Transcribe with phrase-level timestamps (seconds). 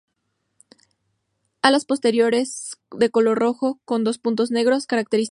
[1.61, 5.29] Alas posteriores de color rojo, con dos puntos negros característicos.